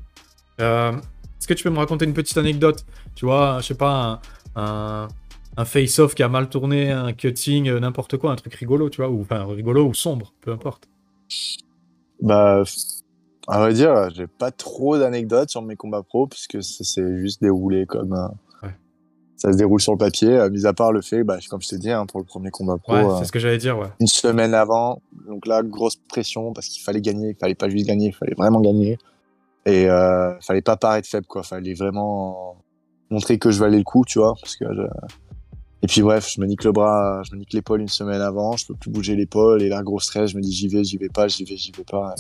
[0.61, 2.85] Euh, Est-ce que tu peux me raconter une petite anecdote?
[3.15, 4.21] Tu vois, je sais pas,
[4.57, 5.09] un, un,
[5.57, 8.99] un face-off qui a mal tourné, un cutting, euh, n'importe quoi, un truc rigolo, tu
[9.03, 10.87] vois, ou enfin rigolo ou sombre, peu importe.
[12.23, 12.63] Bah,
[13.49, 17.41] à vrai dire, j'ai pas trop d'anecdotes sur mes combats pro, puisque ça s'est juste
[17.43, 18.13] déroulé comme.
[18.13, 18.29] euh,
[18.67, 18.75] Ouais.
[19.37, 21.69] Ça se déroule sur le papier, euh, mis à part le fait, bah, comme je
[21.69, 23.79] t'ai dit, hein, pour le premier combat pro, Ouais, euh, c'est ce que j'allais dire,
[23.79, 23.89] ouais.
[24.01, 25.01] une semaine avant.
[25.27, 28.35] Donc là, grosse pression parce qu'il fallait gagner, il fallait pas juste gagner, il fallait
[28.37, 28.99] vraiment gagner.
[29.67, 31.43] Et euh, fallait pas paraître faible, quoi.
[31.43, 32.57] Fallait vraiment
[33.11, 34.35] montrer que je valais le coup, tu vois.
[34.41, 34.65] Parce que
[35.83, 38.57] Et puis bref, je me nique le bras, je me nique l'épaule une semaine avant,
[38.57, 40.99] je peux plus bouger l'épaule, et là, gros stress, je me dis j'y vais, j'y
[40.99, 42.15] vais pas, j'y vais, j'y vais pas.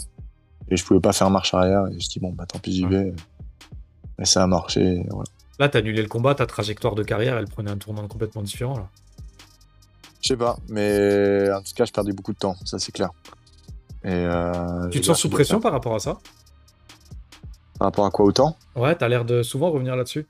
[0.70, 2.86] Et je pouvais pas faire marche arrière, et je dis bon, bah tant pis, j'y
[2.86, 3.12] vais.
[4.18, 5.28] Et ça a marché, voilà.
[5.58, 8.78] Là, t'as annulé le combat, ta trajectoire de carrière, elle prenait un tournant complètement différent,
[8.78, 8.88] là.
[10.22, 13.10] Je sais pas, mais en tout cas, je perdais beaucoup de temps, ça c'est clair.
[14.04, 16.18] Et euh, tu te sens sous pression par rapport à ça?
[17.78, 18.56] Par rapport à quoi autant?
[18.76, 20.26] Ouais, t'as l'air de souvent revenir là-dessus.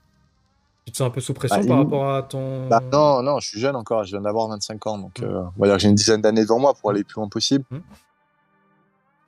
[0.91, 2.67] Tu te sens un peu sous pression bah, par rapport à ton.
[2.67, 5.23] Bah, non, non, je suis jeune encore, je viens d'avoir 25 ans, donc mmh.
[5.23, 7.15] euh, on va dire que j'ai une dizaine d'années devant moi pour aller le plus
[7.15, 7.63] loin possible.
[7.71, 7.79] Mmh.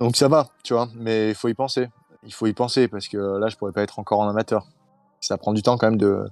[0.01, 1.87] Donc ça va, tu vois, mais il faut y penser.
[2.23, 4.67] Il faut y penser parce que là, je pourrais pas être encore en amateur.
[5.21, 6.25] Ça prend du temps quand même de.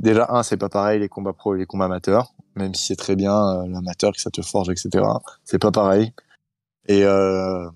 [0.00, 2.96] Déjà, un, c'est pas pareil les combats pro et les combats amateurs, même si c'est
[2.96, 5.04] très bien euh, l'amateur que ça te forge, etc.
[5.44, 6.12] C'est pas pareil.
[6.88, 7.70] Et euh,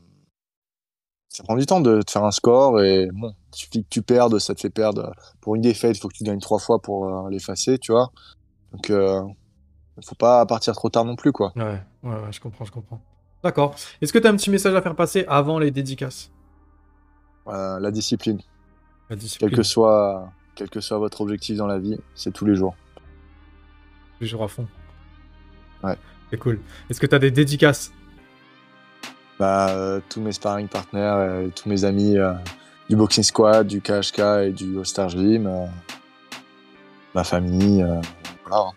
[1.37, 4.01] ça prend du temps de, te faire un score et bon, il suffit que tu
[4.01, 5.13] perdes, ça te fait perdre.
[5.43, 8.11] Pour une défaite, il faut que tu gagnes trois fois pour euh, l'effacer, tu vois.
[8.73, 9.21] Donc, euh,
[10.03, 11.53] faut pas partir trop tard non plus, quoi.
[11.55, 13.03] Ouais, ouais, ouais je comprends, je comprends.
[13.45, 13.75] D'accord.
[14.01, 16.31] Est-ce que tu as un petit message à faire passer avant les dédicaces?
[17.49, 18.41] Euh, La discipline.
[19.11, 19.51] La discipline.
[19.51, 22.75] Quel que soit, quel que soit votre objectif dans la vie, c'est tous les jours.
[22.95, 24.67] Tous les jours à fond.
[25.85, 25.99] Ouais.
[26.31, 26.63] C'est cool.
[26.89, 27.93] Est-ce que tu as des dédicaces?
[29.39, 32.33] Bah, euh, tous mes sparring partners, euh, tous mes amis euh,
[32.89, 35.51] du Boxing Squad, du KHK et du All Star Gym,
[37.15, 37.85] ma famille,
[38.47, 38.71] voilà.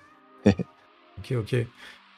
[0.45, 1.55] ok, ok.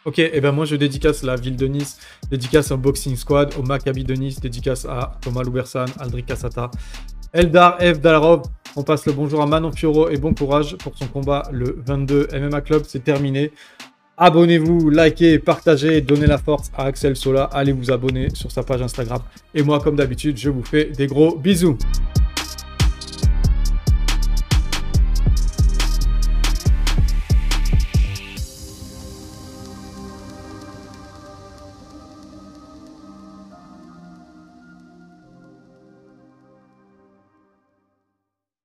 [0.04, 1.99] Ok, et eh ben moi je dédicace la ville de Nice,
[2.32, 6.71] dédicace au Boxing Squad, au Maccabi de Nice, dédicace à Thomas Loubersan, Aldric Kassata,
[7.34, 7.99] Eldar F.
[7.99, 8.43] Dalarov.
[8.75, 12.30] On passe le bonjour à Manon Fioro et bon courage pour son combat le 22
[12.34, 12.84] MMA Club.
[12.88, 13.51] C'est terminé.
[14.23, 17.45] Abonnez-vous, likez, partagez, donnez la force à Axel Sola.
[17.45, 19.19] Allez vous abonner sur sa page Instagram.
[19.55, 21.75] Et moi, comme d'habitude, je vous fais des gros bisous.